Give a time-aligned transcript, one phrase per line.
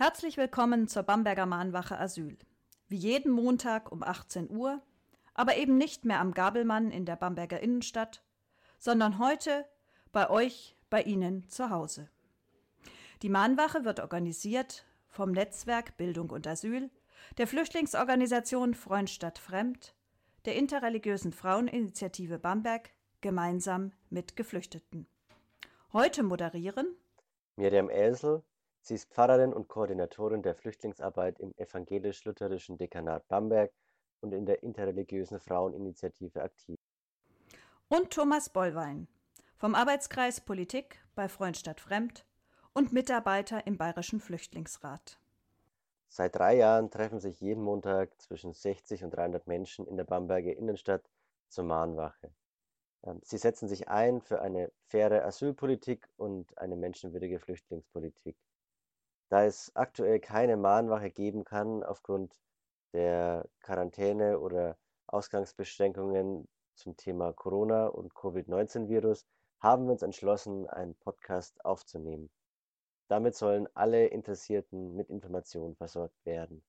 [0.00, 2.38] Herzlich willkommen zur Bamberger Mahnwache Asyl.
[2.86, 4.80] Wie jeden Montag um 18 Uhr,
[5.34, 8.22] aber eben nicht mehr am Gabelmann in der Bamberger Innenstadt,
[8.78, 9.64] sondern heute
[10.12, 12.08] bei euch, bei Ihnen zu Hause.
[13.22, 16.90] Die Mahnwache wird organisiert vom Netzwerk Bildung und Asyl,
[17.36, 19.96] der Flüchtlingsorganisation Freund statt Fremd,
[20.44, 22.90] der interreligiösen Fraueninitiative Bamberg
[23.20, 25.08] gemeinsam mit Geflüchteten.
[25.92, 26.86] Heute moderieren
[27.56, 28.44] Miriam Elsel
[28.80, 33.72] Sie ist Pfarrerin und Koordinatorin der Flüchtlingsarbeit im Evangelisch-Lutherischen Dekanat Bamberg
[34.20, 36.78] und in der interreligiösen Fraueninitiative aktiv.
[37.88, 39.08] Und Thomas Bollwein
[39.56, 42.24] vom Arbeitskreis Politik bei Freund statt Fremd
[42.72, 45.18] und Mitarbeiter im Bayerischen Flüchtlingsrat.
[46.08, 50.56] Seit drei Jahren treffen sich jeden Montag zwischen 60 und 300 Menschen in der Bamberger
[50.56, 51.02] Innenstadt
[51.48, 52.30] zur Mahnwache.
[53.04, 58.36] Ähm, sie setzen sich ein für eine faire Asylpolitik und eine menschenwürdige Flüchtlingspolitik.
[59.28, 62.34] Da es aktuell keine Mahnwache geben kann aufgrund
[62.92, 69.26] der Quarantäne oder Ausgangsbeschränkungen zum Thema Corona und Covid-19-Virus,
[69.60, 72.30] haben wir uns entschlossen, einen Podcast aufzunehmen.
[73.08, 76.62] Damit sollen alle Interessierten mit Informationen versorgt werden.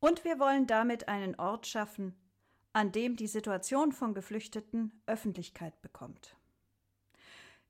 [0.00, 2.14] Und wir wollen damit einen Ort schaffen,
[2.72, 6.36] an dem die Situation von Geflüchteten Öffentlichkeit bekommt.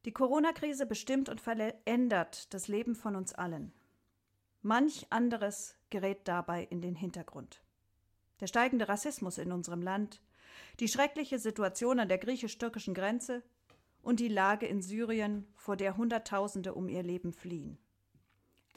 [0.04, 3.72] Die Corona-Krise bestimmt und verändert das Leben von uns allen.
[4.60, 7.62] Manch anderes gerät dabei in den Hintergrund.
[8.40, 10.20] Der steigende Rassismus in unserem Land,
[10.80, 13.42] die schreckliche Situation an der griechisch-türkischen Grenze
[14.02, 17.78] und die Lage in Syrien, vor der Hunderttausende um ihr Leben fliehen.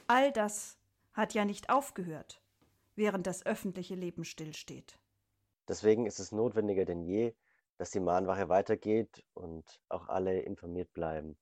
[0.06, 0.78] All das
[1.12, 2.40] hat ja nicht aufgehört,
[2.94, 4.98] während das öffentliche Leben stillsteht.
[5.66, 7.34] Deswegen ist es notwendiger denn je,
[7.78, 11.36] dass die Mahnwache weitergeht und auch alle informiert bleiben.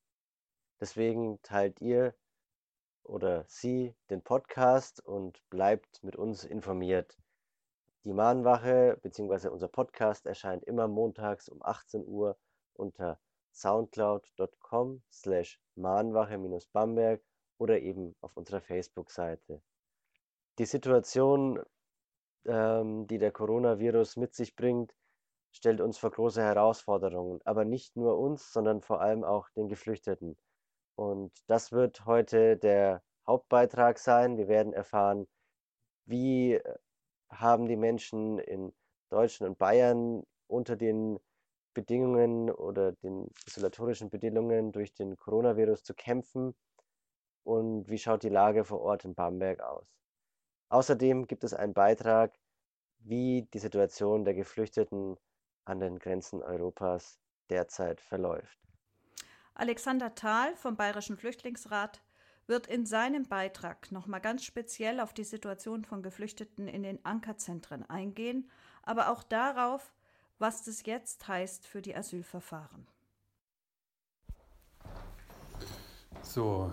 [0.79, 2.13] Deswegen teilt ihr
[3.03, 7.17] oder sie den Podcast und bleibt mit uns informiert.
[8.03, 9.47] Die Mahnwache bzw.
[9.49, 12.37] unser Podcast erscheint immer montags um 18 Uhr
[12.73, 13.19] unter
[13.51, 17.21] soundcloud.com slash mahnwache-bamberg
[17.57, 19.61] oder eben auf unserer Facebook-Seite.
[20.59, 21.63] Die Situation,
[22.45, 24.93] ähm, die der Coronavirus mit sich bringt,
[25.55, 30.37] stellt uns vor große Herausforderungen, aber nicht nur uns, sondern vor allem auch den Geflüchteten.
[30.95, 34.37] Und das wird heute der Hauptbeitrag sein.
[34.37, 35.27] Wir werden erfahren,
[36.05, 36.75] wie äh,
[37.29, 38.73] haben die Menschen in
[39.09, 41.19] Deutschland und Bayern unter den
[41.73, 46.55] Bedingungen oder den isolatorischen Bedingungen durch den Coronavirus zu kämpfen
[47.43, 49.87] und wie schaut die Lage vor Ort in Bamberg aus.
[50.69, 52.33] Außerdem gibt es einen Beitrag,
[52.99, 55.17] wie die Situation der Geflüchteten
[55.65, 58.59] an den Grenzen Europas derzeit verläuft.
[59.53, 62.01] Alexander Thal vom Bayerischen Flüchtlingsrat
[62.47, 67.89] wird in seinem Beitrag nochmal ganz speziell auf die Situation von Geflüchteten in den Ankerzentren
[67.89, 68.49] eingehen,
[68.83, 69.93] aber auch darauf,
[70.37, 72.87] was das jetzt heißt für die Asylverfahren.
[76.21, 76.71] So,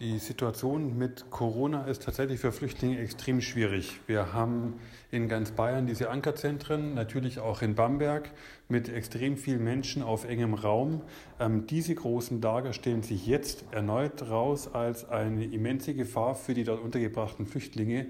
[0.00, 4.00] die Situation mit Corona ist tatsächlich für Flüchtlinge extrem schwierig.
[4.06, 4.80] Wir haben
[5.10, 8.30] in ganz Bayern diese Ankerzentren, natürlich auch in Bamberg
[8.70, 11.02] mit extrem vielen Menschen auf engem Raum.
[11.38, 16.64] Ähm, diese großen Lager stellen sich jetzt erneut raus als eine immense Gefahr für die
[16.64, 18.06] dort untergebrachten Flüchtlinge.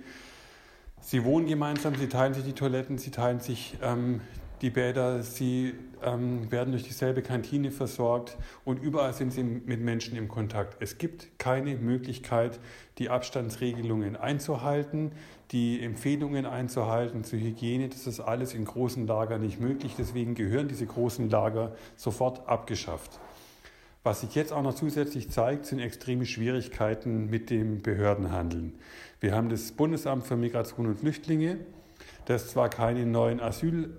[1.00, 4.20] Sie wohnen gemeinsam, sie teilen sich die Toiletten, sie teilen sich ähm,
[4.62, 10.16] die Bäder, sie ähm, werden durch dieselbe Kantine versorgt und überall sind sie mit Menschen
[10.16, 10.76] im Kontakt.
[10.80, 12.60] Es gibt keine Möglichkeit,
[12.98, 15.12] die Abstandsregelungen einzuhalten,
[15.52, 17.88] die Empfehlungen einzuhalten zur Hygiene.
[17.88, 19.94] Das ist alles in großen Lagern nicht möglich.
[19.98, 23.18] Deswegen gehören diese großen Lager sofort abgeschafft.
[24.02, 28.74] Was sich jetzt auch noch zusätzlich zeigt, sind extreme Schwierigkeiten mit dem Behördenhandeln.
[29.20, 31.58] Wir haben das Bundesamt für Migration und Flüchtlinge,
[32.24, 33.90] das zwar keine neuen Asyl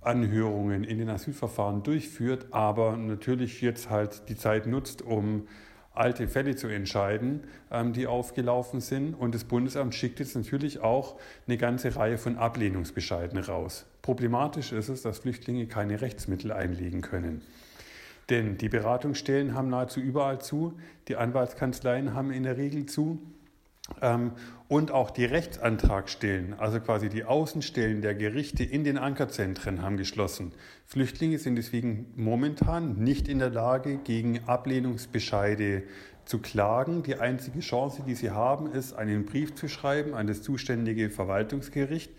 [0.00, 5.46] Anhörungen in den Asylverfahren durchführt, aber natürlich jetzt halt die Zeit nutzt, um
[5.92, 9.14] alte Fälle zu entscheiden, ähm, die aufgelaufen sind.
[9.14, 13.86] Und das Bundesamt schickt jetzt natürlich auch eine ganze Reihe von Ablehnungsbescheiden raus.
[14.02, 17.42] Problematisch ist es, dass Flüchtlinge keine Rechtsmittel einlegen können.
[18.30, 23.20] Denn die Beratungsstellen haben nahezu überall zu, die Anwaltskanzleien haben in der Regel zu
[24.00, 24.32] ähm,
[24.68, 30.52] und auch die Rechtsantragstellen, also quasi die Außenstellen der Gerichte in den Ankerzentren haben geschlossen.
[30.86, 35.82] Flüchtlinge sind deswegen momentan nicht in der Lage, gegen Ablehnungsbescheide
[36.24, 37.02] zu klagen.
[37.02, 42.12] Die einzige Chance, die sie haben, ist, einen Brief zu schreiben an das zuständige Verwaltungsgericht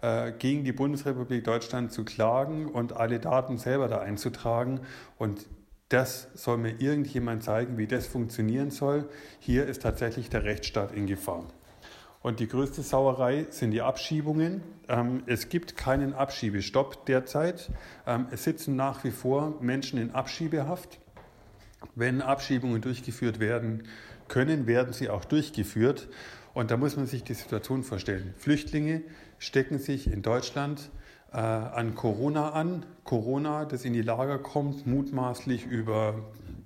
[0.00, 4.80] äh, gegen die Bundesrepublik Deutschland zu klagen und alle Daten selber da einzutragen.
[5.16, 5.46] Und
[5.92, 9.10] Das soll mir irgendjemand zeigen, wie das funktionieren soll.
[9.40, 11.44] Hier ist tatsächlich der Rechtsstaat in Gefahr.
[12.22, 14.62] Und die größte Sauerei sind die Abschiebungen.
[14.88, 17.70] Ähm, es gibt keinen Abschiebestopp derzeit.
[18.06, 20.98] Ähm, es sitzen nach wie vor Menschen in Abschiebehaft.
[21.94, 23.82] Wenn Abschiebungen durchgeführt werden
[24.28, 26.08] können, werden sie auch durchgeführt.
[26.54, 28.32] Und da muss man sich die Situation vorstellen.
[28.38, 29.02] Flüchtlinge
[29.38, 30.90] stecken sich in Deutschland
[31.32, 32.84] äh, an Corona an.
[33.04, 36.14] Corona, das in die Lager kommt, mutmaßlich über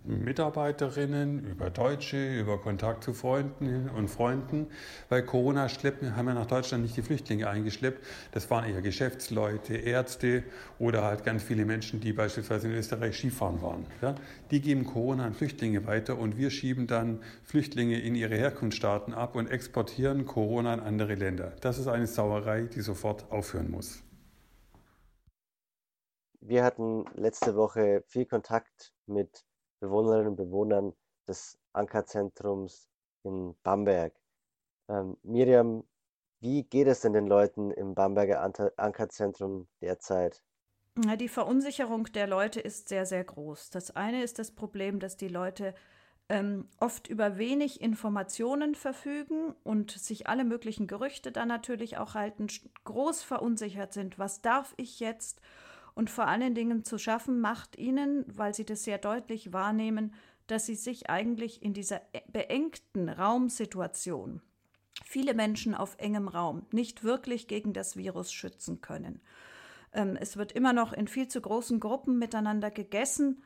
[0.07, 4.69] Mitarbeiterinnen, über Deutsche, über Kontakt zu Freunden und Freunden.
[5.09, 8.05] Weil Corona schleppen, haben wir nach Deutschland nicht die Flüchtlinge eingeschleppt.
[8.33, 10.45] Das waren eher Geschäftsleute, Ärzte
[10.79, 13.87] oder halt ganz viele Menschen, die beispielsweise in Österreich Skifahren waren.
[14.01, 14.15] Ja?
[14.51, 19.35] Die geben Corona an Flüchtlinge weiter und wir schieben dann Flüchtlinge in ihre Herkunftsstaaten ab
[19.35, 21.53] und exportieren Corona in andere Länder.
[21.61, 24.06] Das ist eine Sauerei, die sofort aufhören muss.
[26.49, 29.45] Wir hatten letzte Woche viel Kontakt mit
[29.81, 30.93] Bewohnerinnen und Bewohnern
[31.27, 32.89] des Ankerzentrums
[33.25, 34.15] in Bamberg.
[34.89, 35.83] Ähm, Miriam,
[36.39, 38.41] wie geht es denn den Leuten im Bamberger
[38.77, 40.41] Ankerzentrum derzeit?
[41.19, 43.71] Die Verunsicherung der Leute ist sehr, sehr groß.
[43.71, 45.75] Das eine ist das Problem, dass die Leute
[46.29, 52.47] ähm, oft über wenig Informationen verfügen und sich alle möglichen Gerüchte dann natürlich auch halten,
[52.85, 54.21] groß verunsichert sind.
[54.21, 55.41] Was darf ich jetzt?
[55.97, 60.13] Und vor allen Dingen zu schaffen macht ihnen, weil sie das sehr deutlich wahrnehmen,
[60.47, 64.43] dass sie sich eigentlich in dieser e-, beengten Raumsituation,
[65.05, 69.23] viele Menschen auf engem Raum, nicht wirklich gegen das Virus schützen können.
[69.95, 73.43] Ähm, es wird immer noch in viel zu großen Gruppen miteinander gegessen.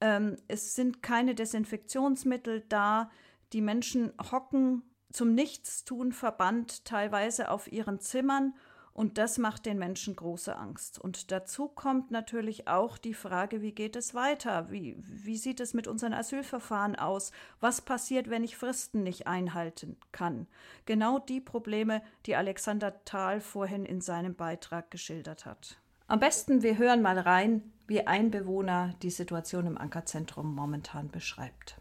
[0.00, 3.12] Ähm, es sind keine Desinfektionsmittel da.
[3.52, 4.82] Die Menschen hocken
[5.12, 8.54] zum Nichtstun verbannt, teilweise auf ihren Zimmern
[8.94, 10.98] und das macht den Menschen große Angst.
[10.98, 14.70] Und dazu kommt natürlich auch die Frage, wie geht es weiter?
[14.70, 17.32] Wie, wie sieht es mit unseren Asylverfahren aus?
[17.60, 20.46] Was passiert, wenn ich Fristen nicht einhalten kann?
[20.84, 25.78] Genau die Probleme, die Alexander Thal vorhin in seinem Beitrag geschildert hat.
[26.06, 31.80] Am besten, wir hören mal rein, wie ein Bewohner die Situation im Ankerzentrum momentan beschreibt.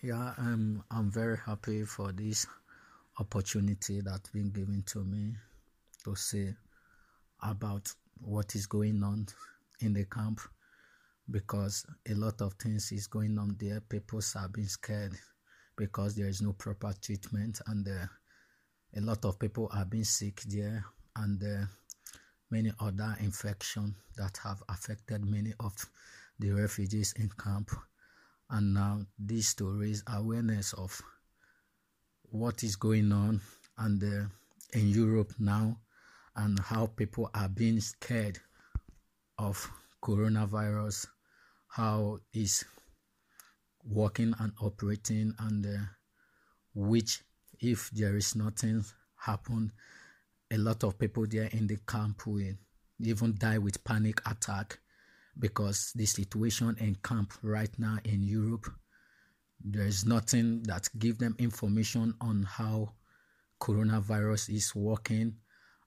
[0.00, 2.48] Ja, yeah, I'm, I'm very happy for this
[3.18, 5.34] opportunity that's been given to me
[6.04, 6.54] to say
[7.42, 7.88] about
[8.20, 9.26] what is going on
[9.80, 10.40] in the camp
[11.30, 13.80] because a lot of things is going on there.
[13.80, 15.12] People are being scared
[15.76, 18.06] because there is no proper treatment and uh,
[18.96, 20.84] a lot of people are being sick there
[21.16, 21.66] and uh,
[22.50, 25.74] many other infections that have affected many of
[26.38, 27.70] the refugees in camp.
[28.48, 31.00] And now this to raise awareness of
[32.30, 33.40] what is going on
[33.78, 34.26] and uh,
[34.72, 35.78] in Europe now
[36.36, 38.38] and how people are being scared
[39.38, 39.70] of
[40.02, 41.06] coronavirus,
[41.68, 42.64] how is
[43.84, 45.84] working and operating, and uh,
[46.74, 47.22] which
[47.60, 48.84] if there is nothing
[49.18, 49.72] happen,
[50.50, 52.54] a lot of people there in the camp will
[53.00, 54.78] even die with panic attack
[55.38, 58.66] because the situation in camp right now in Europe
[59.68, 62.92] there is nothing that give them information on how
[63.60, 65.34] coronavirus is working.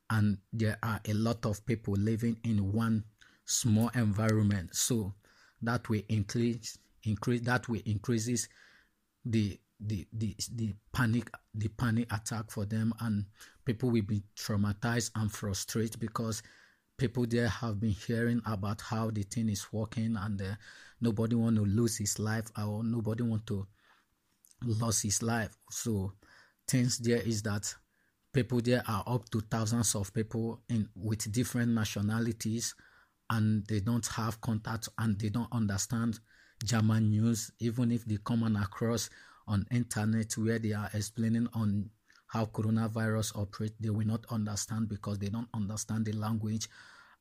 [0.10, 3.06] And there are a lot of people living in one
[3.46, 4.76] small environment.
[4.76, 5.14] So
[5.62, 8.50] that will increase increase that will increases
[9.24, 12.94] the the the the panic the panic attack for them.
[13.00, 13.26] And
[13.64, 16.44] people will be traumatized and frustrated because
[17.00, 20.56] people there have been hearing about how the thing is working and uh,
[21.02, 23.66] nobody want to lose his life or nobody want to
[24.64, 25.56] lose his life.
[25.72, 26.14] So
[26.68, 27.74] things there is that
[28.34, 32.76] people there are up to thousands of people in with different nationalities
[33.30, 36.20] and they don't have contact and they don't understand
[36.64, 37.52] german news.
[37.60, 39.10] Even if they come across
[39.48, 41.90] on internet where they are explaining on
[42.30, 46.70] how coronavirus operate they will not understand because they don't understand the language.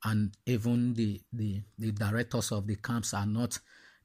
[0.05, 3.59] And even the, the, the directors of the camps are not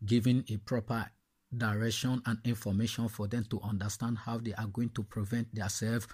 [0.05, 1.09] giving a proper
[1.55, 6.07] direction and information for them to understand how they are going to prevent themselves.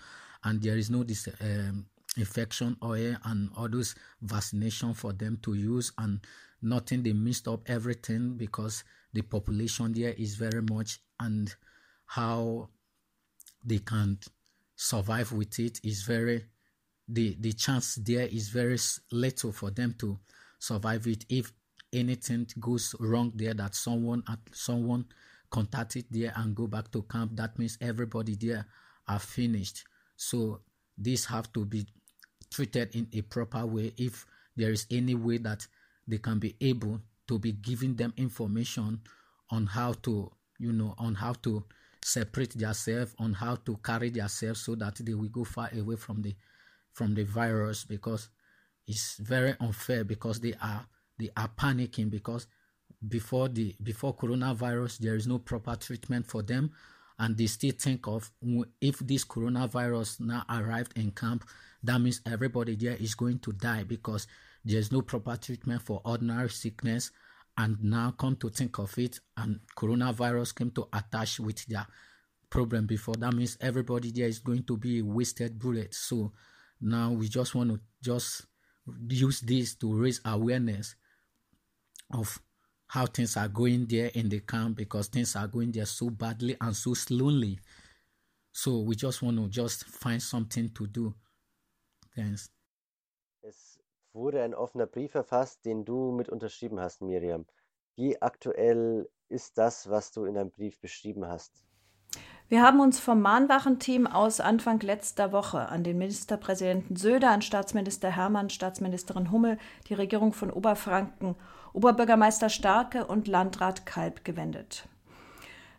[0.43, 1.86] And there is no this um,
[2.17, 6.19] infection oil and all those vaccination for them to use and
[6.62, 11.53] nothing they missed up everything because the population there is very much and
[12.05, 12.69] how
[13.63, 14.17] they can
[14.79, 16.45] survive with it is very
[17.09, 18.77] the the chance there is very
[19.12, 20.17] little for them to
[20.57, 21.25] survive it.
[21.27, 21.51] If
[21.91, 25.05] anything goes wrong there that someone at someone
[25.50, 28.65] contacted there and go back to camp that means everybody there
[29.05, 29.83] are finished.
[30.15, 30.62] So
[30.98, 31.86] these have to be
[32.50, 33.93] treated in a proper way.
[33.98, 35.67] If there is any way that
[36.07, 39.01] they can be able to be giving them information
[39.50, 41.65] on how to, you know, on how to
[42.03, 46.22] separate themselves, on how to carry themselves so that they will go far away from
[46.22, 46.36] the
[46.91, 48.29] from the virus because
[48.88, 50.86] it's very unfair because they are
[51.18, 52.48] they are panicking because
[53.08, 56.72] before the before coronavirus there is no proper treatment for them.
[57.22, 58.32] And they still think of
[58.79, 61.46] if this coronavirus now arrived in camp
[61.84, 64.27] that means everybody there is going to die because
[64.65, 67.12] there's no proper treatment for ordinary sickness
[67.60, 71.86] and now come to think of it and coronavirus came to attach with their
[72.50, 76.32] problem before that means everybody there is going to be a wasted bullet so
[76.82, 78.48] now we just want to just
[79.08, 80.96] use this to raise awareness
[82.12, 82.39] of
[82.89, 86.56] how things are going there in the camp because things are going there so badly
[86.60, 87.60] and so slowly.
[88.51, 91.13] So we just want to just find something to do.
[92.16, 92.50] Thanks.
[94.13, 97.46] Wurde ein offener Brief verfasst, den du mit unterschrieben hast, Miriam.
[97.96, 101.63] Wie aktuell ist das, was du in deinem Brief beschrieben hast?
[102.48, 108.10] Wir haben uns vom Mahnwachenteam aus Anfang letzter Woche an den Ministerpräsidenten Söder, an Staatsminister
[108.10, 111.36] Hermann, Staatsministerin Hummel, die Regierung von Oberfranken,
[111.74, 114.88] Oberbürgermeister Starke und Landrat Kalb gewendet.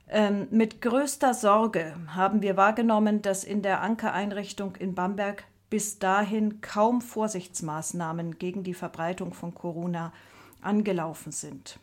[0.07, 6.61] Ähm, mit größter Sorge haben wir wahrgenommen, dass in der Ankereinrichtung in Bamberg bis dahin
[6.61, 10.13] kaum Vorsichtsmaßnahmen gegen die Verbreitung von Corona
[10.61, 11.79] angelaufen sind.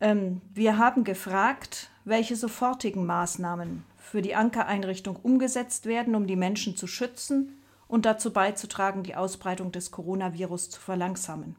[0.00, 6.76] Ähm, wir haben gefragt, welche sofortigen Maßnahmen für die Ankereinrichtung umgesetzt werden, um die Menschen
[6.76, 7.58] zu schützen
[7.88, 11.56] und dazu beizutragen, die Ausbreitung des Coronavirus zu verlangsamen.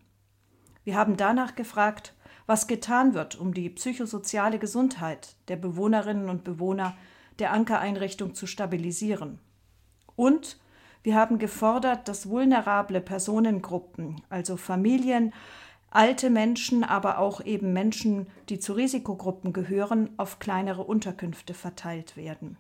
[0.83, 2.13] Wir haben danach gefragt,
[2.45, 6.95] was getan wird, um die psychosoziale Gesundheit der Bewohnerinnen und Bewohner
[7.37, 9.39] der Ankereinrichtung zu stabilisieren.
[10.15, 10.57] Und
[11.01, 15.33] wir haben gefordert, dass vulnerable Personengruppen, also Familien,
[15.91, 22.57] alte Menschen, aber auch eben Menschen, die zu Risikogruppen gehören, auf kleinere Unterkünfte verteilt werden.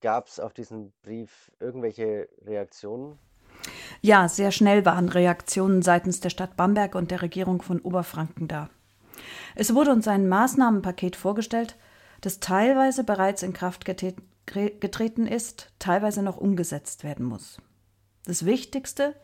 [0.00, 3.18] Gab es auf diesen Brief irgendwelche Reaktionen?
[4.00, 8.70] Ja, sehr schnell waren Reaktionen seitens der Stadt Bamberg und der Regierung von Oberfranken da.
[9.54, 11.76] Es wurde uns ein Maßnahmenpaket vorgestellt,
[12.22, 14.29] das teilweise bereits in Kraft getreten
[15.26, 17.58] ist, teilweise noch umgesetzt werden muss.
[18.24, 19.14] Das Wichtigste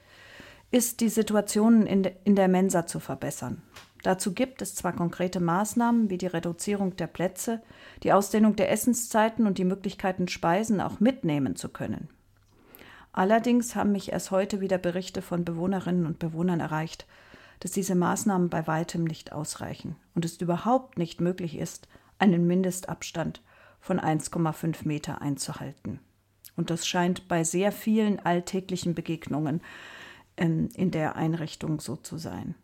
[0.70, 3.62] ist, die Situation in, der Mensa zu verbessern.
[4.02, 7.62] Dazu gibt es zwar konkrete Maßnahmen wie die Reduzierung der Plätze,
[8.02, 12.08] die Ausdehnung der Essenszeiten und die Möglichkeiten, Speisen auch mitnehmen zu können.
[13.12, 17.06] Allerdings haben mich erst heute wieder Berichte von Bewohnerinnen und Bewohnern erreicht,
[17.60, 23.40] dass diese Maßnahmen bei weitem nicht ausreichen und es überhaupt nicht möglich ist, einen Mindestabstand
[23.86, 26.00] von 1,5 Meter einzuhalten.
[26.56, 29.60] Und das scheint bei sehr vielen alltäglichen Begegnungen
[30.36, 32.56] ähm, in der Einrichtung so zu sein.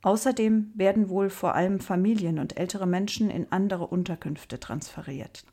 [0.00, 5.44] Außerdem werden wohl vor allem Familien und ältere Menschen in andere Unterkünfte transferiert.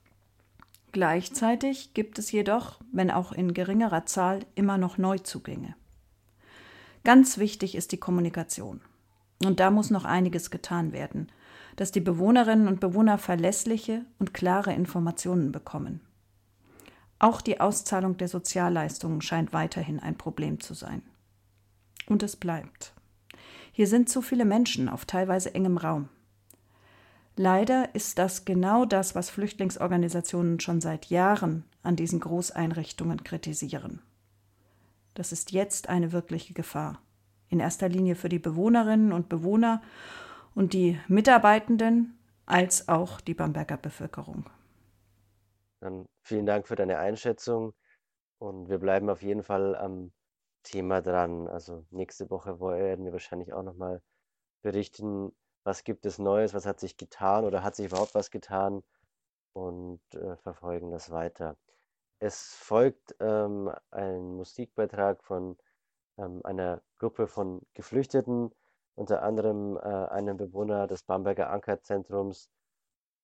[0.94, 5.76] Gleichzeitig gibt es jedoch, wenn auch in geringerer Zahl, immer noch Neuzugänge.
[7.04, 8.80] Ganz wichtig ist die Kommunikation.
[9.44, 11.28] Und da muss noch einiges getan werden,
[11.76, 16.02] dass die Bewohnerinnen und Bewohner verlässliche und klare Informationen bekommen.
[17.20, 21.02] Auch die Auszahlung der Sozialleistungen scheint weiterhin ein Problem zu sein.
[22.08, 22.94] Und es bleibt.
[23.72, 26.10] Hier sind zu viele Menschen auf teilweise engem Raum.
[27.38, 34.02] Leider ist das genau das, was Flüchtlingsorganisationen schon seit Jahren an diesen Großeinrichtungen kritisieren.
[35.16, 37.02] Das ist jetzt eine wirkliche Gefahr.
[37.50, 39.82] In erster Linie für die Bewohnerinnen und Bewohner
[40.56, 44.50] und die Mitarbeitenden als auch die Bamberger Bevölkerung.
[45.82, 47.74] Dann vielen Dank für deine Einschätzung
[48.40, 50.12] und wir bleiben auf jeden Fall am
[50.64, 51.48] Thema dran.
[51.48, 54.02] Also nächste Woche werden wir wahrscheinlich auch nochmal
[54.62, 55.32] berichten,
[55.64, 58.84] was gibt es Neues, was hat sich getan oder hat sich überhaupt was getan
[59.54, 61.58] und äh, verfolgen das weiter.
[62.20, 65.58] Es folgt ähm, ein Musikbeitrag von
[66.18, 68.52] ähm, einer Gruppe von Geflüchteten,
[68.96, 72.50] unter anderem äh, einem Bewohner des Bamberger Ankerzentrums.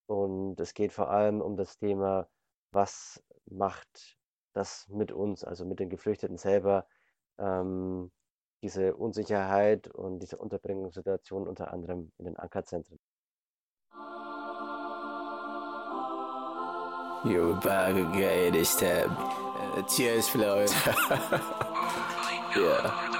[0.08, 2.28] Und es geht vor allem um das Thema,
[2.72, 4.18] was macht
[4.54, 6.86] das mit uns, also mit den Geflüchteten selber,
[7.40, 8.12] ähm,
[8.62, 13.00] diese Unsicherheit und diese Unterbringungssituation unter anderem in den Ankerzentren.
[17.24, 19.16] You're back again this time.
[19.16, 20.68] Uh, tears flowing.
[22.58, 23.11] yeah.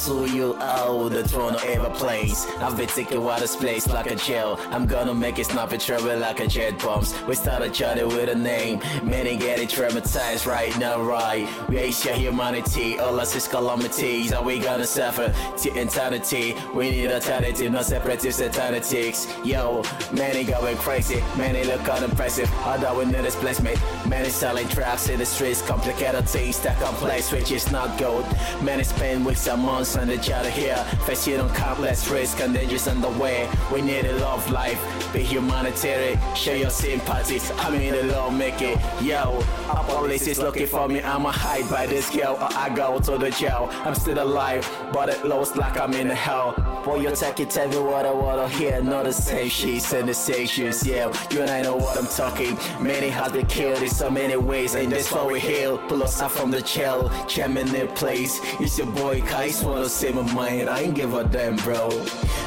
[0.00, 2.46] Hustle you out the throne of airplanes.
[2.60, 4.58] I've been taking water place like a jail.
[4.70, 7.12] I'm gonna make it snap it trouble like a jet bombs.
[7.28, 8.80] We start a journey with a name.
[9.02, 11.46] Many getting traumatized right now, right?
[11.68, 14.32] We your humanity, all us is calamities.
[14.32, 16.54] Are we gonna suffer to eternity?
[16.74, 19.28] We need eternity, not separatists, eternitics.
[19.44, 22.50] Yo, many going crazy, many look unimpressive.
[22.64, 27.50] Although we need displacement, many selling tracks in the streets, complicated things that complex, which
[27.52, 28.24] is not good.
[28.62, 32.86] Many spend weeks and months on the journey here, facing on countless risks and dangers
[32.88, 33.48] on the way.
[33.72, 34.80] We need a love life,
[35.12, 37.50] be humanitarian, show your sympathies.
[37.58, 38.78] I mean, the make it.
[39.02, 41.00] Yo, our police is looking for me.
[41.00, 43.68] I'ma hide by this girl, or I go to the jail.
[43.84, 46.54] I'm still alive, but it looks like I'm in hell.
[46.84, 48.82] Boy, you take it, what I wanna hear.
[48.82, 51.12] Know the same sheets and the sections, yeah.
[51.30, 52.56] You and I know what I'm talking.
[52.80, 55.78] Many has been killed in so many ways, and that's why we heal.
[55.88, 58.40] Pull us out from the jail, jam in their place.
[58.60, 60.68] It's your boy Kais, wanna say my mind.
[60.68, 61.88] I ain't give a damn, bro.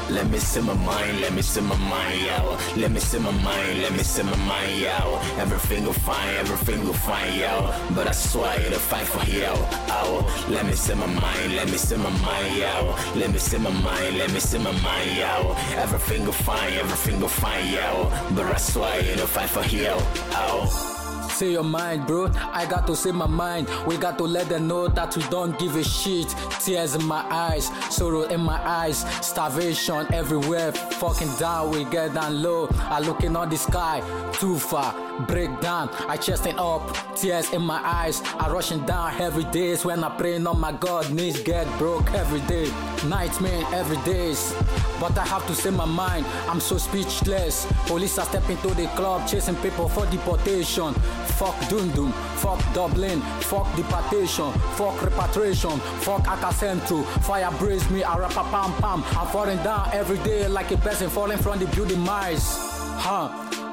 [0.08, 2.56] Let me see my mind, let me see my mind, yo.
[2.76, 5.18] Let me see my mind, let me see my mind, yo.
[5.38, 7.74] Everything will fine, everything will fine, yo.
[7.92, 9.52] But I swear to fight for yo,
[9.98, 10.46] oh.
[10.48, 12.94] Let me see my mind, let me see my mind, yo.
[13.16, 15.56] Let me see my mind, let me see my mind, yo.
[15.84, 18.12] Everything will fine, everything will fine, yo.
[18.36, 19.96] But I swear to fight for yo,
[20.34, 21.03] oh.
[21.34, 22.30] Say your mind, bro.
[22.52, 23.68] I got to say my mind.
[23.88, 26.28] We got to let them know that we don't give a shit.
[26.60, 30.70] Tears in my eyes, sorrow in my eyes, starvation everywhere.
[30.70, 32.68] Fucking down, we get down low.
[32.72, 34.00] I looking on the sky,
[34.34, 34.94] too far.
[35.26, 36.82] Break down, I chesting up,
[37.16, 38.20] tears in my eyes.
[38.38, 41.12] I rushing down every days when I praying on my God.
[41.12, 42.68] Knees get broke every day,
[43.08, 44.54] nightmare every days.
[45.00, 46.26] But I have to say my mind.
[46.48, 47.66] I'm so speechless.
[47.86, 50.94] Police are stepping to the club, chasing people for deportation.
[51.24, 57.04] Fuck Dundum, fuck Dublin, fuck deportation, fuck repatriation, fuck Akacentro.
[57.22, 59.02] Fire brace me, I rap a pam pam.
[59.18, 62.56] I'm falling down every day like a person falling from the building mice.
[62.98, 63.28] Huh,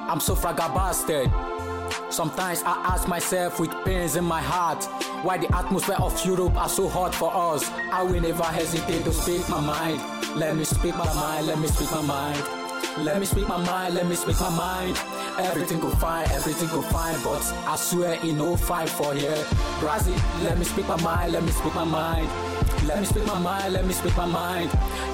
[0.10, 1.32] I'm so fragabasted.
[2.12, 4.84] Sometimes I ask myself with pains in my heart
[5.24, 7.70] why the atmosphere of Europe are so hot for us.
[7.92, 10.02] I will never hesitate to speak my mind.
[10.36, 12.61] Let me speak my mind, let me speak my mind.
[13.00, 14.98] Let me speak my mind, let me speak my mind.
[15.40, 19.44] Everything go fine, everything go fine, but I swear it no fine for here.
[19.80, 22.28] Brazil, let me speak my mind, let me speak my mind.
[22.86, 24.70] Let me speak my mind, let me speak my mind.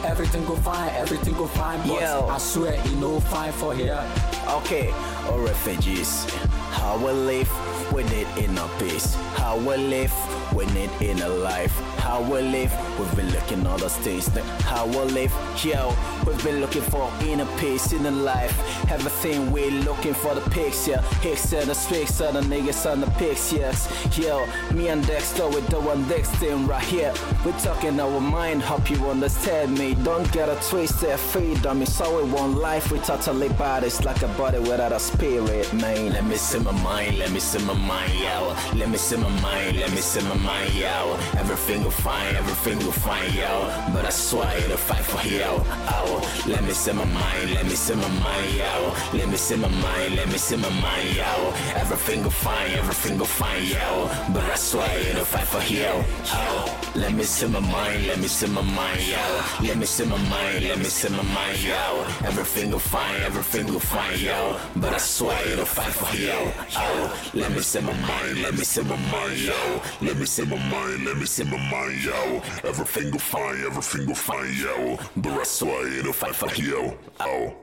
[0.06, 2.27] Everything go fine, everything go fine, but Yo.
[2.30, 4.03] I swear it no fine for here.
[4.49, 4.91] Okay,
[5.30, 6.25] all refugees,
[6.71, 7.51] how we live
[7.91, 9.15] with it in a peace.
[9.36, 10.13] How we live
[10.53, 11.71] with it in a life.
[11.99, 14.27] How we live, we've been looking all the states.
[14.63, 18.56] How we live, yo, we've been looking for inner peace in the life.
[18.89, 20.41] Everything we're looking for the
[20.88, 21.01] yeah.
[21.21, 23.88] Hicks and the streaks and the niggas on the pics, yes.
[24.17, 27.13] Yo, me and Dexter, we're doing this thing right here.
[27.45, 29.95] We're talking our mind, hope you understand me.
[29.95, 32.91] Don't get a twisted freedom, it's all we want life.
[32.91, 36.13] We totally bodies like a body without a spirit, man.
[36.13, 38.56] Let me see my mind, let me see my mind, yo.
[38.76, 41.17] Let me see my mind, let me see my mind, yo.
[41.38, 43.67] Everything will fine, everything will fine, yo.
[43.93, 45.63] But I swear to fight for yo.
[45.89, 48.93] Oh, let me see my mind, let me see my mind, yo.
[49.13, 51.54] Let me see my mind, let me see my mind, yo.
[51.76, 54.10] Everything will fine, everything will fine, yo.
[54.34, 56.04] But I swear to fight for yo.
[56.32, 59.67] Oh, let me see my mind, let me see my mind, yo.
[59.67, 62.06] Let me see my mind, let me see my mind, yo.
[62.24, 64.60] Everything will fine, everything will fine, yo.
[64.76, 66.46] But I swear to fight for yo.
[66.75, 69.81] Oh, let me see my mind, let me see my mind, yo.
[70.01, 72.41] Let me see my mind, let me see my mind, yo.
[72.63, 74.97] Everything will fine, everything will fine, yo.
[75.15, 76.97] But I swear to fight for yo.
[77.19, 77.53] Oh.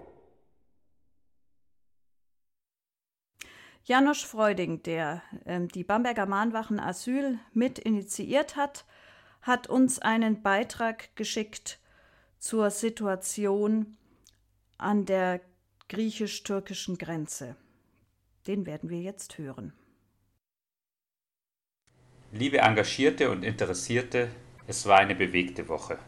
[3.86, 8.86] Janosch Freuding, der ähm, die Bamberger Mahnwachen Asyl mit initiiert hat,
[9.42, 11.78] hat uns einen Beitrag geschickt
[12.38, 13.98] zur Situation
[14.78, 15.42] an der
[15.90, 17.56] griechisch-türkischen Grenze.
[18.46, 19.72] Den werden wir jetzt hören.
[22.30, 24.28] Liebe Engagierte und Interessierte,
[24.66, 25.98] es war eine bewegte Woche.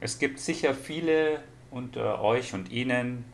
[0.00, 3.24] Es gibt sicher viele unter euch und Ihnen,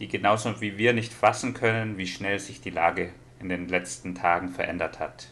[0.00, 4.16] die genauso wie wir nicht fassen können, wie schnell sich die Lage in den letzten
[4.16, 5.28] Tagen verändert hat.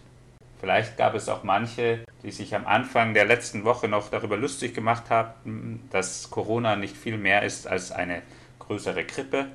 [0.60, 4.74] Vielleicht gab es auch manche, die sich am Anfang der letzten Woche noch darüber lustig
[4.74, 8.22] gemacht haben, dass Corona nicht viel mehr ist als eine
[8.58, 9.46] größere Grippe.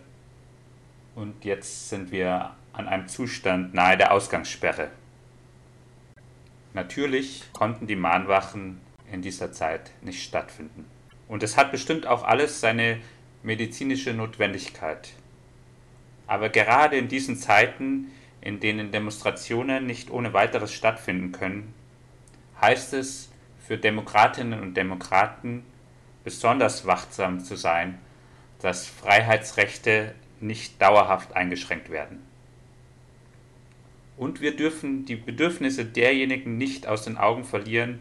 [1.15, 4.91] Und jetzt sind wir an einem Zustand nahe der Ausgangssperre.
[6.73, 10.85] Natürlich konnten die Mahnwachen in dieser Zeit nicht stattfinden.
[11.29, 12.97] Und es hat bestimmt auch alles seine
[13.43, 15.13] medizinische Notwendigkeit.
[16.27, 21.73] Aber gerade in diesen Zeiten, in denen Demonstrationen nicht ohne weiteres stattfinden können,
[22.61, 23.31] heißt es
[23.65, 25.63] für Demokratinnen und Demokraten
[26.25, 27.99] besonders wachsam zu sein,
[28.59, 30.13] dass Freiheitsrechte
[30.45, 32.23] nicht dauerhaft eingeschränkt werden.
[34.17, 37.99] Und wir dürfen die Bedürfnisse derjenigen nicht aus den Augen verlieren,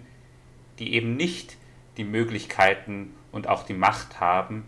[0.79, 1.57] die eben nicht
[1.97, 4.65] die Möglichkeiten und auch die Macht haben,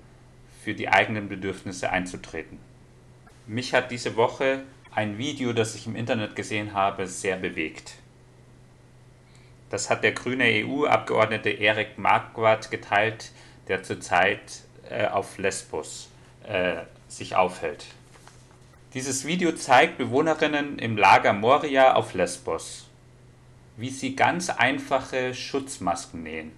[0.63, 2.59] für die eigenen Bedürfnisse einzutreten.
[3.47, 7.95] Mich hat diese Woche ein Video, das ich im Internet gesehen habe, sehr bewegt.
[9.71, 13.31] Das hat der grüne EU-Abgeordnete Erik Marquardt geteilt,
[13.69, 16.11] der zurzeit äh, auf Lesbos
[16.49, 17.87] äh, sich aufhält.
[18.95, 22.87] Dieses Video zeigt Bewohnerinnen im Lager Moria auf Lesbos,
[23.77, 26.53] wie sie ganz einfache Schutzmasken nähen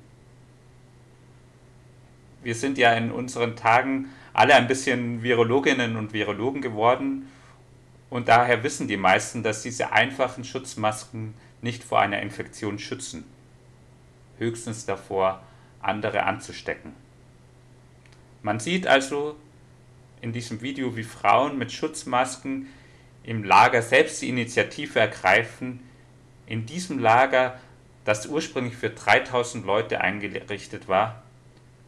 [2.43, 7.31] wir sind ja in unseren Tagen alle ein bisschen Virologinnen und Virologen geworden
[8.11, 13.25] und daher wissen die meisten, dass diese einfachen Schutzmasken nicht vor einer Infektion schützen,
[14.39, 15.43] höchstens davor,
[15.81, 16.93] andere anzustecken.
[18.43, 19.37] Man sieht also
[20.21, 22.69] in diesem Video, wie Frauen mit Schutzmasken
[23.23, 25.81] im Lager selbst die Initiative ergreifen,
[26.47, 27.59] in diesem Lager,
[28.05, 31.23] das ursprünglich für 3000 Leute eingerichtet war,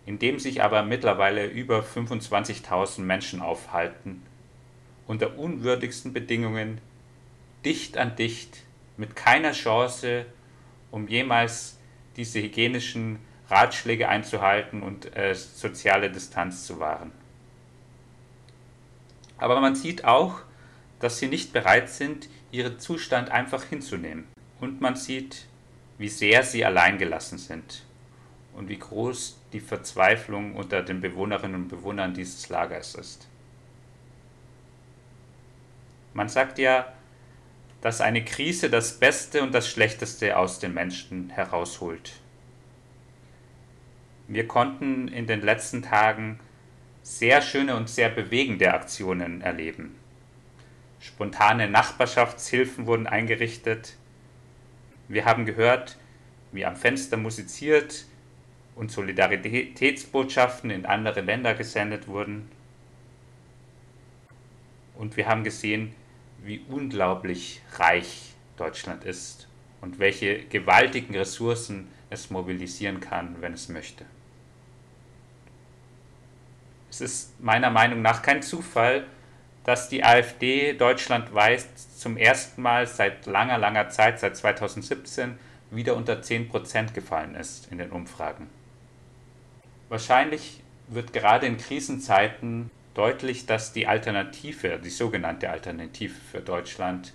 [0.04, 4.22] in dem sich aber mittlerweile über 25.000 Menschen aufhalten,
[5.06, 6.80] unter unwürdigsten Bedingungen,
[7.64, 8.64] dicht an dicht,
[8.96, 10.26] mit keiner Chance,
[10.90, 11.78] um jemals
[12.16, 17.12] diese hygienischen Ratschläge einzuhalten und äh, soziale Distanz zu wahren.
[19.40, 20.42] Aber man sieht auch,
[21.00, 24.29] dass sie nicht bereit sind, ihren Zustand einfach hinzunehmen.
[24.61, 25.46] Und man sieht,
[25.98, 27.83] wie sehr sie alleingelassen sind
[28.55, 33.26] und wie groß die Verzweiflung unter den Bewohnerinnen und Bewohnern dieses Lagers ist.
[36.12, 36.92] Man sagt ja,
[37.81, 42.12] dass eine Krise das Beste und das Schlechteste aus den Menschen herausholt.
[44.29, 46.38] Wir konnten in den letzten Tagen
[47.02, 49.94] sehr schöne und sehr bewegende Aktionen erleben.
[51.00, 53.96] Spontane Nachbarschaftshilfen wurden eingerichtet.
[55.08, 55.96] Wir haben gehört,
[56.52, 58.04] wie am Fenster musiziert
[58.74, 62.50] und Solidaritätsbotschaften in andere Länder gesendet wurden.
[64.94, 65.94] Und wir haben gesehen,
[66.42, 69.48] wie unglaublich reich Deutschland ist
[69.80, 74.04] und welche gewaltigen Ressourcen es mobilisieren kann, wenn es möchte.
[76.90, 79.07] Es ist meiner Meinung nach kein Zufall,
[79.64, 81.64] dass die AfD deutschlandweit
[81.96, 85.38] zum ersten Mal seit langer, langer Zeit, seit 2017,
[85.70, 88.48] wieder unter 10% gefallen ist in den Umfragen.
[89.88, 97.12] Wahrscheinlich wird gerade in Krisenzeiten deutlich, dass die Alternative, die sogenannte Alternative für Deutschland,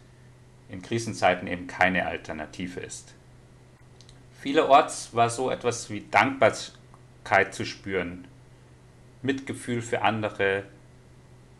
[0.69, 3.13] in Krisenzeiten eben keine Alternative ist.
[4.41, 8.27] Vielerorts war so etwas wie Dankbarkeit zu spüren,
[9.25, 10.63] Mitgefühl für andere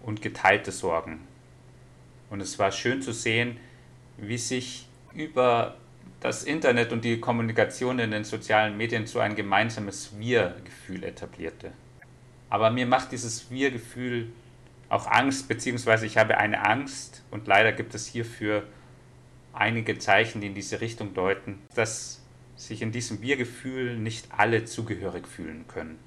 [0.03, 1.21] und geteilte Sorgen.
[2.29, 3.57] Und es war schön zu sehen,
[4.17, 5.75] wie sich über
[6.19, 11.71] das Internet und die Kommunikation in den sozialen Medien so ein gemeinsames Wir-Gefühl etablierte.
[12.49, 14.31] Aber mir macht dieses Wir-Gefühl
[14.89, 18.63] auch Angst, beziehungsweise ich habe eine Angst und leider gibt es hierfür
[19.53, 22.21] einige Zeichen, die in diese Richtung deuten, dass
[22.55, 25.99] sich in diesem Wir-Gefühl nicht alle zugehörig fühlen können.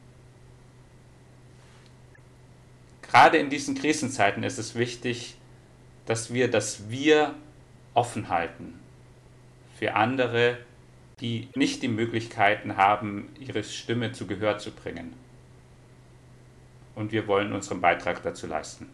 [3.08, 5.36] Gerade in diesen Krisenzeiten ist es wichtig,
[6.06, 7.34] dass wir das Wir
[7.94, 8.78] offen halten
[9.78, 10.58] für andere,
[11.20, 15.14] die nicht die Möglichkeiten haben, ihre Stimme zu Gehör zu bringen.
[16.94, 18.90] Und wir wollen unseren Beitrag dazu leisten.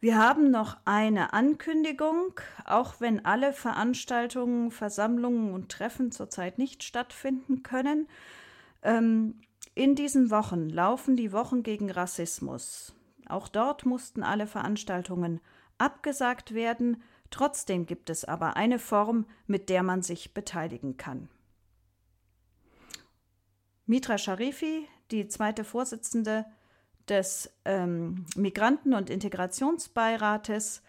[0.00, 7.62] Wir haben noch eine Ankündigung, auch wenn alle Veranstaltungen, Versammlungen und Treffen zurzeit nicht stattfinden
[7.62, 8.08] können.
[8.82, 9.40] Ähm,
[9.78, 12.96] in diesen Wochen laufen die Wochen gegen Rassismus.
[13.28, 15.40] Auch dort mussten alle Veranstaltungen
[15.78, 17.00] abgesagt werden.
[17.30, 21.28] Trotzdem gibt es aber eine Form, mit der man sich beteiligen kann.
[23.86, 26.44] Mitra Sharifi, die zweite Vorsitzende
[27.08, 30.82] des ähm, Migranten- und Integrationsbeirates,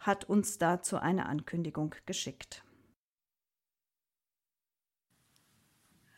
[0.00, 2.64] hat uns dazu eine Ankündigung geschickt.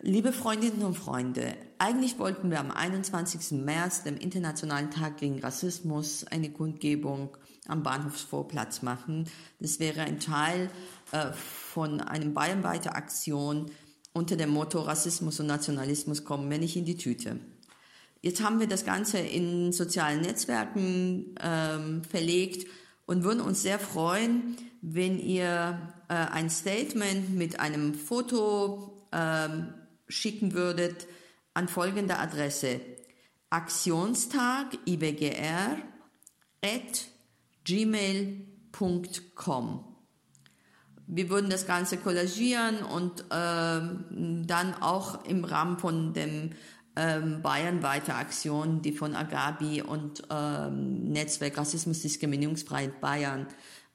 [0.07, 3.53] Liebe Freundinnen und Freunde, eigentlich wollten wir am 21.
[3.65, 7.35] März, dem Internationalen Tag gegen Rassismus, eine Kundgebung
[7.69, 9.25] am Bahnhofsvorplatz machen.
[9.61, 10.69] Das wäre ein Teil
[11.13, 13.71] äh, von einem bayernweiten Aktion
[14.13, 17.41] unter dem Motto Rassismus und Nationalismus kommen wir nicht in die Tüte.
[18.21, 22.67] Jetzt haben wir das Ganze in sozialen Netzwerken ähm, verlegt
[23.07, 29.49] und würden uns sehr freuen, wenn ihr äh, ein Statement mit einem Foto äh,
[30.09, 31.07] schicken würdet
[31.55, 32.81] an folgende Adresse
[33.51, 35.77] aktionstag ibgr
[36.63, 37.07] at
[37.65, 38.75] gmail.com.
[41.07, 46.51] Wir würden das Ganze kollagieren und äh, dann auch im Rahmen von dem
[46.97, 53.47] ähm, bayernweite Aktion, die von Agabi und ähm, Netzwerk Rassismus Diskriminierungsfrei Bayern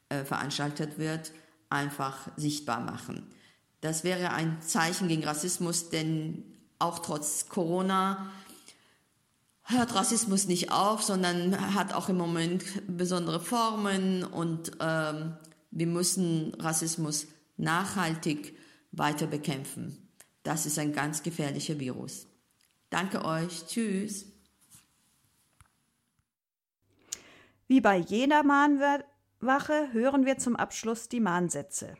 [0.09, 1.31] äh, veranstaltet wird,
[1.69, 3.33] einfach sichtbar machen.
[3.81, 6.43] Das wäre ein Zeichen gegen Rassismus, denn
[6.79, 8.31] auch trotz Corona
[9.63, 15.37] hört Rassismus nicht auf, sondern hat auch im Moment besondere Formen und ähm,
[15.71, 18.57] wir müssen Rassismus nachhaltig
[18.91, 20.09] weiter bekämpfen.
[20.43, 22.25] Das ist ein ganz gefährlicher Virus.
[22.89, 23.67] Danke euch.
[23.67, 24.25] Tschüss.
[27.67, 31.95] Wie bei jeder Mahnwache hören wir zum Abschluss die Mahnsätze.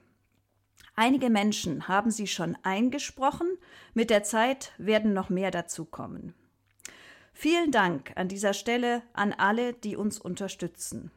[1.02, 3.48] Einige Menschen haben sie schon eingesprochen,
[3.94, 6.34] mit der Zeit werden noch mehr dazukommen.
[7.32, 11.10] Vielen Dank an dieser Stelle an alle, die uns unterstützen.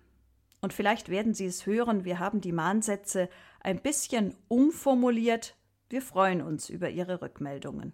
[0.61, 5.57] Und vielleicht werden Sie es hören, wir haben die Mahnsätze ein bisschen umformuliert.
[5.88, 7.92] Wir freuen uns über Ihre Rückmeldungen.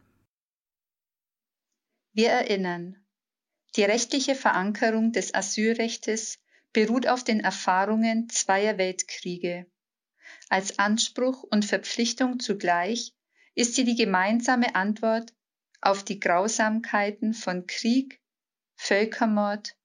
[2.12, 3.02] Wir erinnern,
[3.76, 6.38] die rechtliche Verankerung des Asylrechtes
[6.74, 9.64] beruht auf den Erfahrungen zweier Weltkriege.
[10.48, 13.14] Als Anspruch und Verpflichtung zugleich
[13.54, 15.34] ist sie die gemeinsame Antwort
[15.80, 18.20] auf die Grausamkeiten von Krieg,
[18.76, 19.76] Völkermord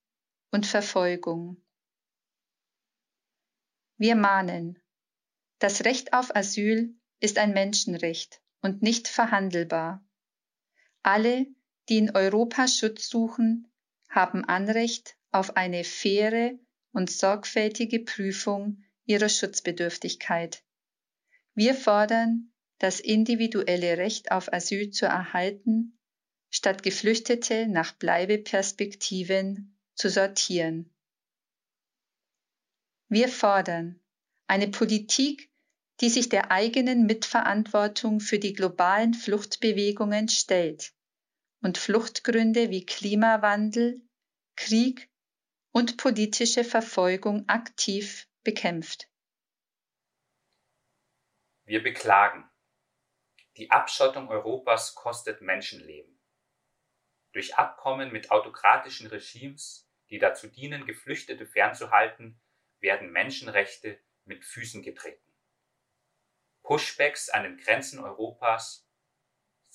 [0.52, 1.62] und Verfolgung.
[3.98, 4.82] Wir mahnen,
[5.60, 10.06] das Recht auf Asyl ist ein Menschenrecht und nicht verhandelbar.
[11.04, 11.48] Alle,
[11.90, 13.72] die in Europa Schutz suchen,
[14.10, 16.58] haben Anrecht auf eine faire
[16.92, 20.64] und sorgfältige Prüfung ihrer Schutzbedürftigkeit.
[21.56, 25.98] Wir fordern, das individuelle Recht auf Asyl zu erhalten,
[26.50, 30.94] statt Geflüchtete nach Bleibeperspektiven zu sortieren.
[33.10, 34.00] Wir fordern
[34.48, 35.52] eine Politik,
[36.02, 40.94] die sich der eigenen Mitverantwortung für die globalen Fluchtbewegungen stellt
[41.62, 44.02] und Fluchtgründe wie Klimawandel,
[44.56, 45.10] Krieg
[45.72, 49.10] und politische Verfolgung aktiv bekämpft.
[51.66, 52.50] Wir beklagen,
[53.58, 56.20] die Abschottung Europas kostet Menschenleben.
[57.32, 62.42] Durch Abkommen mit autokratischen Regimes, die dazu dienen, Geflüchtete fernzuhalten,
[62.80, 65.34] werden Menschenrechte mit Füßen getreten.
[66.64, 68.90] Pushbacks an den Grenzen Europas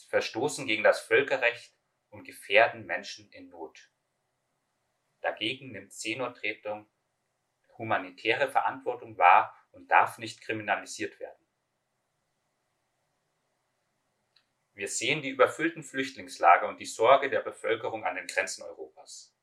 [0.08, 1.74] verstoßen gegen das Völkerrecht
[2.10, 3.90] und gefährden Menschen in Not.
[5.20, 6.88] Dagegen nimmt Seenotrettung
[7.78, 11.38] humanitäre Verantwortung wahr und darf nicht kriminalisiert werden.
[14.74, 19.34] Wir sehen die überfüllten Flüchtlingslager und die Sorge der Bevölkerung an den Grenzen Europas.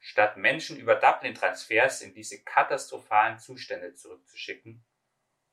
[0.00, 4.84] Statt Menschen über Dublin-Transfers in diese katastrophalen Zustände zurückzuschicken,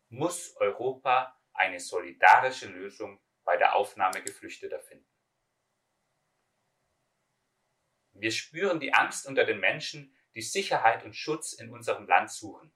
[0.09, 5.09] muss Europa eine solidarische Lösung bei der Aufnahme Geflüchteter finden.
[8.13, 12.73] Wir spüren die Angst unter den Menschen, die Sicherheit und Schutz in unserem Land suchen.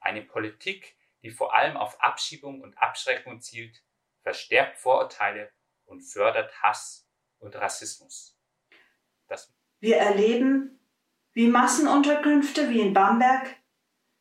[0.00, 3.82] Eine Politik, die vor allem auf Abschiebung und Abschreckung zielt,
[4.22, 5.50] verstärkt Vorurteile
[5.86, 8.38] und fördert Hass und Rassismus.
[9.28, 10.80] Das Wir erleben,
[11.32, 13.56] wie Massenunterkünfte wie in Bamberg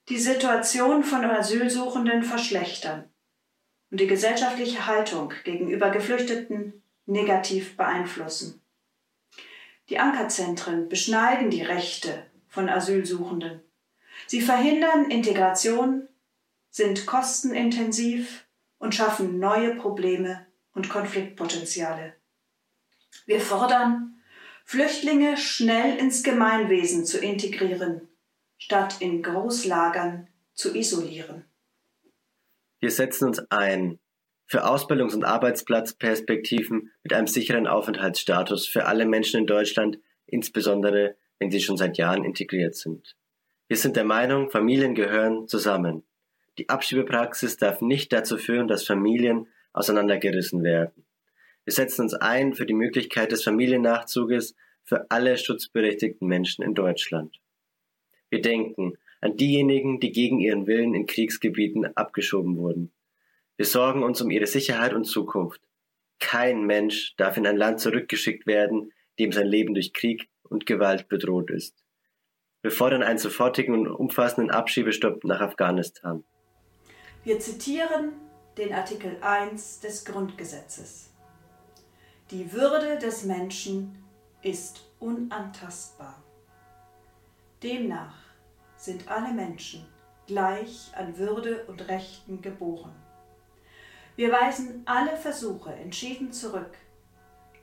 [0.09, 3.13] die Situation von Asylsuchenden verschlechtern
[3.89, 8.62] und die gesellschaftliche Haltung gegenüber Geflüchteten negativ beeinflussen.
[9.89, 13.61] Die Ankerzentren beschneiden die Rechte von Asylsuchenden.
[14.27, 16.07] Sie verhindern Integration,
[16.69, 18.45] sind kostenintensiv
[18.77, 22.15] und schaffen neue Probleme und Konfliktpotenziale.
[23.25, 24.21] Wir fordern,
[24.65, 28.07] Flüchtlinge schnell ins Gemeinwesen zu integrieren,
[28.57, 31.45] statt in Großlagern zu isolieren.
[32.79, 33.99] Wir setzen uns ein
[34.45, 41.51] für Ausbildungs- und Arbeitsplatzperspektiven mit einem sicheren Aufenthaltsstatus für alle Menschen in Deutschland, insbesondere wenn
[41.51, 43.15] sie schon seit Jahren integriert sind.
[43.67, 46.03] Wir sind der Meinung, Familien gehören zusammen.
[46.57, 51.05] Die Abschiebepraxis darf nicht dazu führen, dass Familien auseinandergerissen werden.
[51.65, 57.39] Wir setzen uns ein für die Möglichkeit des Familiennachzuges für alle schutzberechtigten Menschen in Deutschland.
[58.29, 62.92] Wir denken an diejenigen, die gegen ihren Willen in Kriegsgebieten abgeschoben wurden.
[63.63, 65.61] Wir sorgen uns um ihre Sicherheit und Zukunft.
[66.19, 71.07] Kein Mensch darf in ein Land zurückgeschickt werden, dem sein Leben durch Krieg und Gewalt
[71.07, 71.81] bedroht ist.
[72.61, 76.25] Wir fordern einen sofortigen und umfassenden Abschiebestopp nach Afghanistan.
[77.23, 78.11] Wir zitieren
[78.57, 81.13] den Artikel 1 des Grundgesetzes.
[82.31, 83.97] Die Würde des Menschen
[84.41, 86.21] ist unantastbar.
[87.63, 88.17] Demnach
[88.75, 89.85] sind alle Menschen
[90.27, 92.93] gleich an Würde und Rechten geboren.
[94.15, 96.77] Wir weisen alle Versuche entschieden zurück,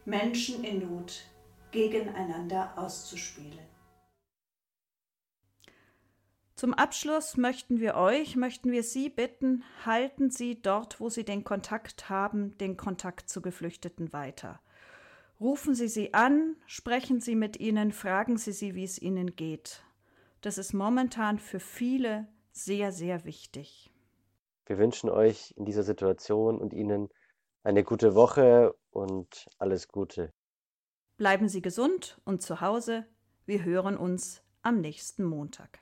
[0.04, 1.22] Menschen in Not
[1.70, 3.70] gegeneinander auszuspielen.
[6.56, 11.44] Zum Abschluss möchten wir euch, möchten wir Sie bitten, halten Sie dort, wo Sie den
[11.44, 14.60] Kontakt haben, den Kontakt zu Geflüchteten weiter.
[15.40, 19.82] Rufen Sie sie an, sprechen Sie mit ihnen, fragen Sie sie, wie es ihnen geht.
[20.42, 23.89] Das ist momentan für viele sehr, sehr wichtig.
[24.66, 27.08] Wir wünschen euch in dieser Situation und Ihnen
[27.62, 30.32] eine gute Woche und alles Gute.
[31.16, 33.06] Bleiben Sie gesund und zu Hause.
[33.44, 35.80] Wir hören uns am nächsten Montag.